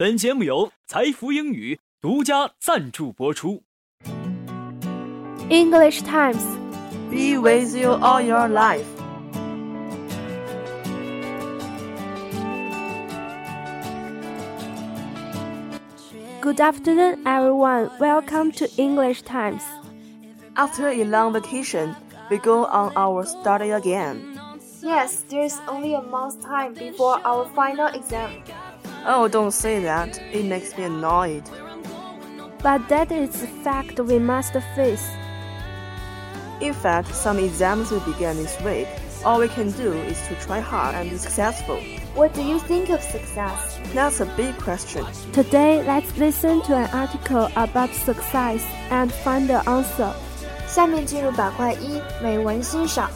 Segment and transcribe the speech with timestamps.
[0.00, 3.62] 本节目由才弗英语独家赞助播出。
[5.50, 6.42] English Times,
[7.10, 8.86] be with you all your life.
[16.40, 17.90] Good afternoon, everyone.
[17.98, 19.60] Welcome to English Times.
[20.54, 21.94] After a long vacation,
[22.30, 24.16] we go on our study again.
[24.80, 28.42] Yes, there's only a month's time before our final exam.
[29.05, 30.17] Oh, don't say that.
[30.33, 31.43] It makes me annoyed.
[32.61, 35.07] But that is a fact we must face.
[36.61, 38.87] In fact, some exams will begin this week.
[39.23, 41.79] All we can do is to try hard and be successful.
[42.15, 43.79] What do you think of success?
[43.93, 45.05] That's a big question.
[45.33, 50.13] Today, let's listen to an article about success and find the answer.
[50.67, 53.09] 下面进入板块一，美文欣赏。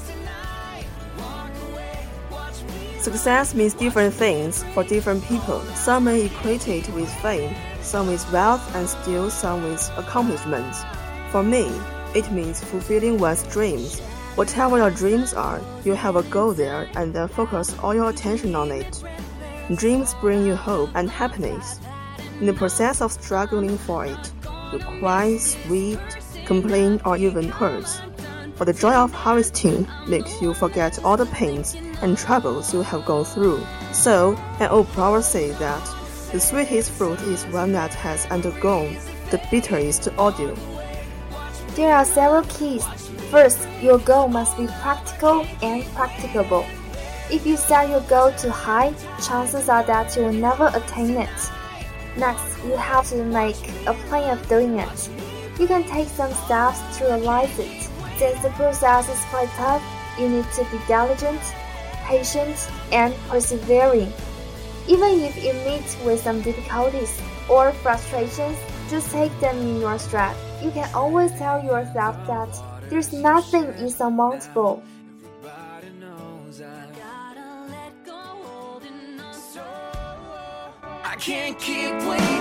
[3.05, 5.61] Success means different things for different people.
[5.75, 10.83] Some may equate it with fame, some with wealth, and still some with accomplishments.
[11.31, 11.71] For me,
[12.15, 14.01] it means fulfilling one's dreams.
[14.37, 18.55] Whatever your dreams are, you have a goal there and then focus all your attention
[18.55, 19.05] on it.
[19.75, 21.81] Dreams bring you hope and happiness.
[22.41, 24.33] In the process of struggling for it,
[24.73, 26.01] you cry, sweat,
[26.47, 28.01] complain, or even curse.
[28.57, 33.05] But the joy of harvesting makes you forget all the pains and troubles you have
[33.05, 33.65] gone through.
[33.93, 35.83] So, an old proverb says that
[36.33, 38.97] the sweetest fruit is one that has undergone
[39.31, 40.57] the bitterest ordeal.
[41.75, 42.85] There are several keys.
[43.31, 46.65] First, your goal must be practical and practicable.
[47.31, 48.93] If you set your goal too high,
[49.27, 51.51] chances are that you will never attain it.
[52.17, 55.11] Next, you have to make a plan of doing it.
[55.59, 57.89] You can take some steps to realize it.
[58.19, 59.83] Since the process is quite tough,
[60.19, 61.41] you need to be diligent,
[62.05, 64.13] patient, and persevering.
[64.87, 68.57] Even if you meet with some difficulties or frustrations,
[68.91, 70.37] just take them in your stride.
[70.63, 72.51] You can always tell yourself that
[72.91, 74.83] there's nothing insurmountable.
[81.03, 82.34] I can't keep waiting.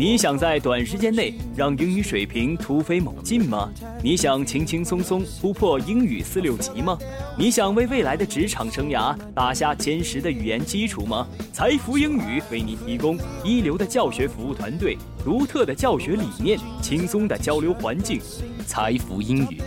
[0.00, 3.70] 你想在短时间内让英语水平突飞猛进吗？
[4.02, 6.96] 你想轻轻松松突破英语四六级吗？
[7.36, 11.26] 你想为未来的职场生涯打下坚实的语言基础吗？
[11.52, 18.22] 财富英语为你提供一流的教学服务团队、独特的教学理念、轻松的交流环境。
[18.66, 19.60] 财富英语，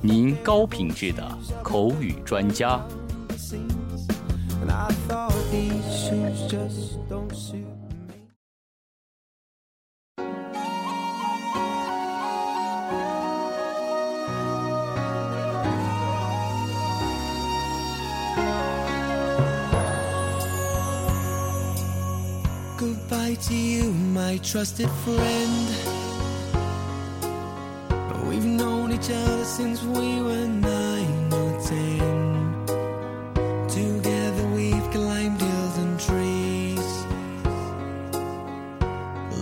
[0.00, 2.80] 您高品质的口语专家。
[23.39, 25.67] to you, my trusted friend.
[28.27, 32.65] We've known each other since we were nine or ten.
[33.67, 37.05] Together we've climbed hills and trees.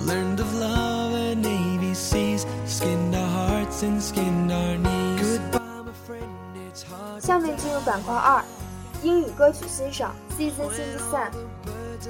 [0.05, 2.45] Learned of love and ABCs.
[2.67, 5.37] Skinned our hearts and skinned our knees.
[5.37, 7.21] Goodbye, my friend, it's hard.
[7.21, 8.43] 下面进入板块二，
[9.03, 10.15] 英语歌曲欣赏。
[10.37, 11.31] Season in the Sun。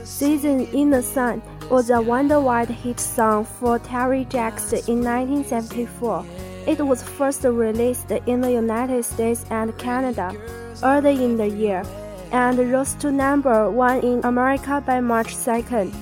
[0.06, 6.25] Season in the Sun was a worldwide hit song for Terry Jacks in 1974.
[6.67, 10.35] It was first released in the United States and Canada
[10.82, 11.82] early in the year
[12.32, 15.93] and rose to number one in America by March 2nd.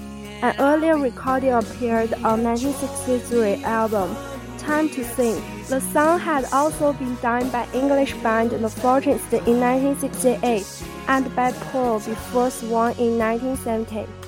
[0.43, 4.15] An earlier recording appeared on 1963 album
[4.59, 9.59] Time to Sing The song had also been done by English band The Fortunes in
[9.61, 14.25] 1968 and by Paul before Swan in 1970.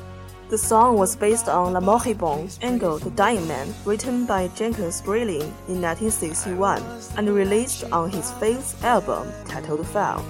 [0.49, 5.53] The song was based on Le Moribond, Angle the Dying Man, written by Jenkins Brelin
[5.69, 6.83] in 1961
[7.19, 10.25] and released on his fifth album titled Fell.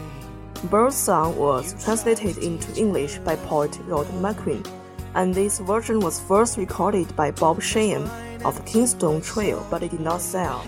[0.64, 4.66] Bird's song was translated into English by poet Rod McKuen,
[5.14, 8.02] and this version was first recorded by Bob Shane
[8.44, 10.66] of Kingston Trio, but it did not sell.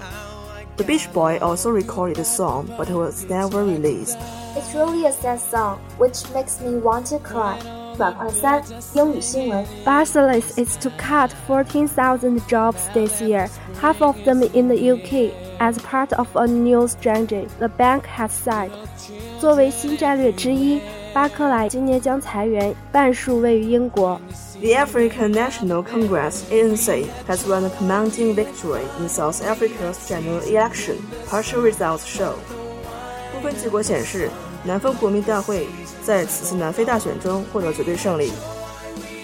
[0.76, 4.16] The Beach Boy also recorded the song, but it was never released.
[4.56, 7.79] It's really a sad song, which makes me want to cry.
[8.00, 8.62] 板块三
[8.94, 9.62] 英语新闻。
[9.84, 13.48] Barclays is to cut 14,000 jobs this year,
[13.78, 17.46] half of them in the UK, as part of a new strategy.
[17.58, 18.70] The bank has said.
[19.38, 20.80] 作为新战略之一，
[21.12, 24.18] 巴克莱今年将裁员半数位于英国。
[24.60, 30.96] The African National Congress (ANC) has won a commanding victory in South Africa's general election.
[31.28, 32.32] Partial results show.
[33.34, 34.30] 部分结果显示。
[34.64, 35.66] 南非国民大会
[36.04, 38.30] 在此次南非大选中获得绝对胜利。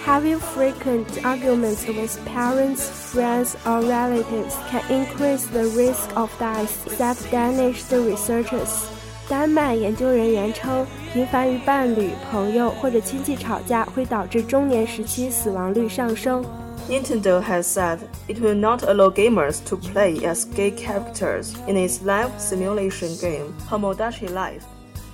[0.07, 7.17] Having frequent arguments with parents, friends, or relatives can increase the risk of death, said
[7.31, 8.85] Danish researchers.
[9.29, 16.45] 丹麦研究人员称，频繁与伴侣、朋友或者亲戚吵架会导致中年时期死亡率上升。
[16.89, 17.99] Nintendo has said
[18.29, 23.53] it will not allow gamers to play as gay characters in its live simulation game,
[23.69, 24.63] Tomodachi Life.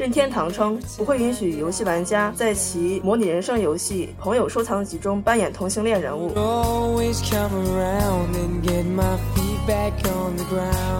[0.02, 6.32] 任天堂称不会允许游戏玩家在其模拟人生游戏《朋友收藏集》中扮演同性恋人物。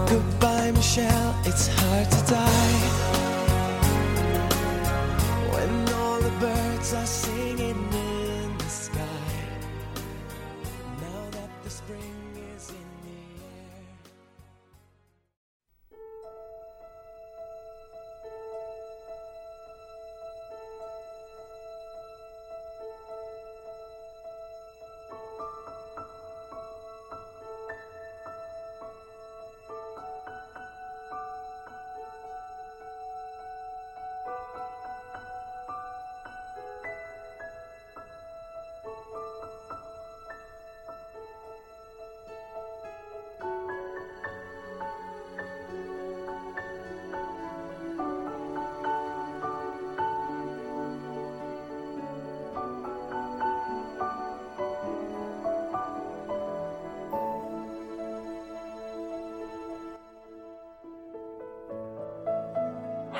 [0.07, 1.33] Goodbye, Michelle.
[1.43, 3.12] It's hard to die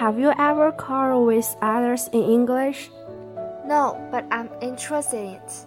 [0.03, 2.91] Have you ever quarreled with others in English?
[3.67, 5.67] No, but I'm interested in it.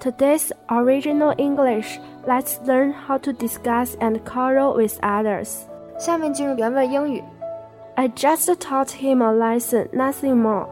[0.00, 5.66] Today's original English, let's learn how to discuss and quarrel with others.
[5.98, 7.22] 下面进入原味英语。
[7.96, 10.66] I just taught him a lesson, nothing more.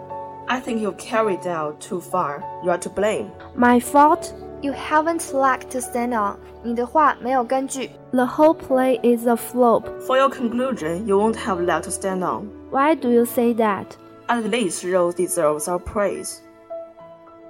[0.48, 2.42] I think you carried out too far.
[2.64, 3.30] You are to blame.
[3.54, 4.34] My fault?
[4.62, 6.38] You haven't leg to stand on.
[6.62, 7.90] 你的话没有根据。
[8.12, 9.84] The whole play is a flop.
[10.06, 12.48] For your conclusion, you won't have leg to stand on.
[12.70, 13.96] Why do you say that?
[14.28, 16.40] At least Rose deserves our praise.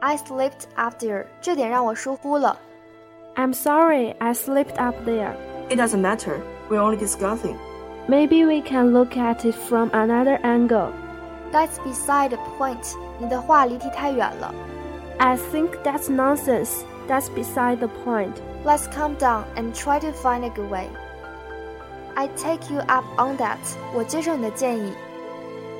[0.01, 1.27] I slipped up there.
[1.41, 2.59] 这点让我疏忽了。
[3.37, 5.35] I'm sorry, I slipped up there.
[5.69, 6.41] It doesn't matter.
[6.69, 7.57] We're only discussing.
[8.09, 10.93] Maybe we can look at it from another angle.
[11.53, 12.97] That's beside the point.
[13.19, 14.53] 你的话离题太远了。
[15.19, 16.83] I think that's nonsense.
[17.07, 18.41] That's beside the point.
[18.65, 20.89] Let's calm down and try to find a good way.
[22.17, 23.59] I take you up on that.
[23.95, 24.93] 我接受你的建议。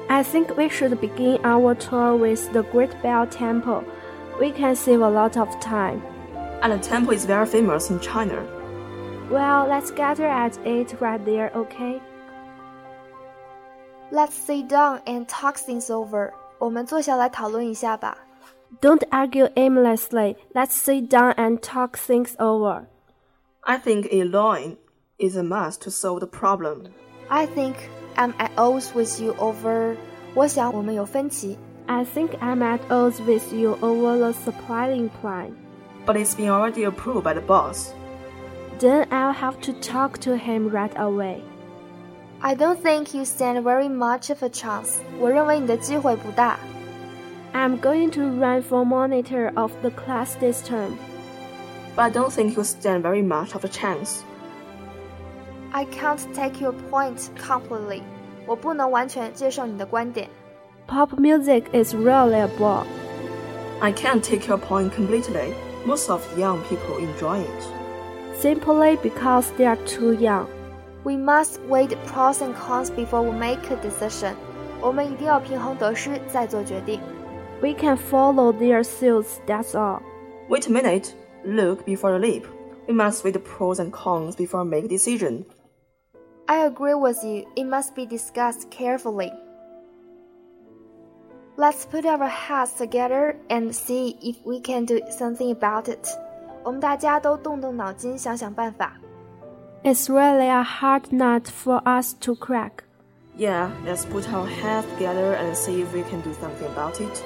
[0.09, 3.85] I think we should begin our tour with the Great Bell Temple.
[4.41, 6.03] We can save a lot of time.
[6.61, 8.45] And the temple is very famous in China.
[9.31, 12.01] Well, let's gather at it right there, okay?
[14.11, 16.33] Let's sit down and talk things over.
[16.59, 18.17] 我们坐下来讨论一下吧。
[18.81, 20.37] Don't argue aimlessly.
[20.55, 22.89] Let's sit down and talk things over.
[23.65, 24.79] I think a line
[25.19, 26.89] is a must to solve the problem.
[27.31, 27.77] I think
[28.17, 29.97] I'm at odds with you over.
[30.35, 31.59] 我想我们有分歧。
[31.87, 35.53] I think I'm at odds with you over the supplying plan.
[36.07, 37.93] But it's been already approved by the boss.
[38.79, 41.43] Then I'll have to talk to him right away.
[42.41, 44.97] I don't think you stand very much of a chance.
[45.21, 46.59] 我认为你的机会不大。
[47.55, 50.99] I'm going to run for monitor of the class this term.
[51.95, 54.25] But I don't think you stand very much of a chance.
[55.73, 58.03] I can't take your point completely.
[58.47, 60.29] 我不能完全接受你的观点。
[60.89, 62.85] Pop music is really a bore.
[63.81, 65.55] I can't take your point completely.
[65.87, 67.83] Most of young people enjoy it.
[68.41, 70.47] Simply because they are too young.
[71.05, 74.35] We must weigh the pros and cons before we make a decision.
[74.81, 77.01] 我们一定要平衡得失再做决定。
[77.61, 80.03] We can follow their suits, that's all.
[80.49, 81.15] Wait a minute.
[81.45, 82.47] Look before you leap.
[82.89, 85.45] We must weigh the pros and cons before we make a decision.
[86.49, 87.47] I agree with you.
[87.57, 89.33] It must be discussed carefully.
[91.57, 96.09] Let's put our heads together and see if we can do something about it.
[96.65, 98.95] 我们大家都动动脑筋，想想办法。
[99.85, 102.85] It's really a hard nut for us to crack.
[103.37, 107.23] Yeah, let's put our heads together and see if we can do something about it.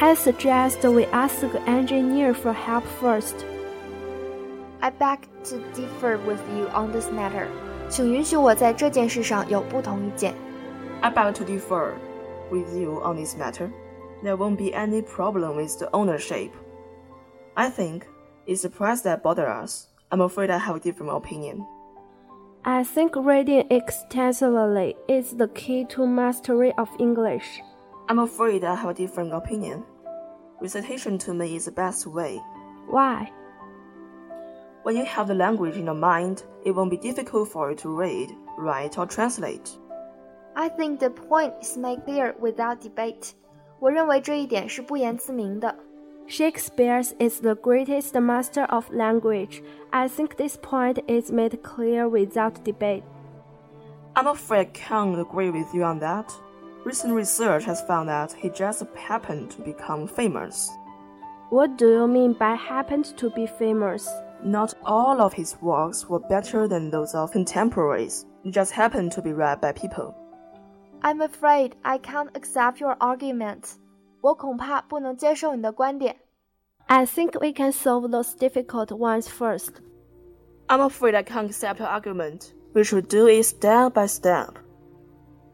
[0.00, 3.46] I suggest we ask the engineer for help first.
[4.82, 7.48] I beg to differ with you on this matter.
[7.88, 10.34] 请允许我在这件事上有不同意见。
[11.00, 11.92] I beg to differ
[12.50, 13.70] with you on this matter.
[14.22, 16.50] There won't be any problem with the ownership.
[17.54, 18.02] I think
[18.46, 19.86] it's the price that bothers us.
[20.10, 21.66] I'm afraid I have a different opinion.
[22.64, 27.62] I think reading extensively is the key to mastery of English.
[28.08, 29.84] I'm afraid I have a different opinion.
[30.60, 32.40] Recitation to me is the best way.
[32.86, 33.30] Why?
[34.82, 37.88] When you have the language in your mind, it won't be difficult for you to
[37.88, 39.76] read, write, or translate.
[40.54, 43.34] I think the point is made clear without debate.
[43.78, 45.74] 我认为这一点是不言自明的。
[46.28, 49.62] Shakespeare is the greatest master of language.
[49.90, 53.02] I think this point is made clear without debate.
[54.14, 56.32] I'm afraid I can't agree with you on that.
[56.84, 60.70] Recent research has found that he just happened to become famous.
[61.50, 64.08] What do you mean by happened to be famous?
[64.42, 68.26] Not all of his works were better than those of contemporaries.
[68.44, 70.14] They just happened to be read by people.
[71.02, 73.76] I'm afraid I can't accept your argument.
[74.20, 76.16] 我恐怕不能接受你的观点。
[76.86, 79.80] I think we can solve those difficult ones first.
[80.68, 82.52] I'm afraid I can't accept your argument.
[82.74, 84.58] We should do it step by step.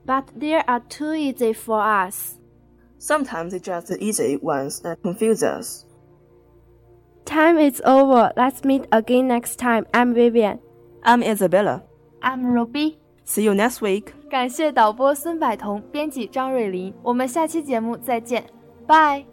[0.07, 2.38] But they are too easy for us.
[2.99, 5.87] Sometimes it's just the easy ones that confuse us.
[7.25, 8.33] Time is over.
[8.37, 9.87] Let's meet again next time.
[9.95, 10.59] I'm Vivian.
[11.04, 11.83] I'm Isabella.
[12.21, 12.99] I'm Ruby。
[13.25, 14.12] See you next week.
[14.28, 16.92] 感谢导播孙柏彤，编辑张瑞琳。
[17.02, 18.45] 我们下期节目再见，
[18.87, 19.25] 拜。